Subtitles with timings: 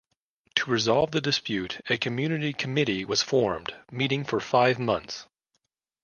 [0.55, 5.27] To resolve the dispute, a community committee was formed, meeting for five months.